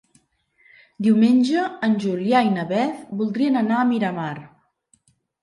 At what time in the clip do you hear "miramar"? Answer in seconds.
3.93-4.33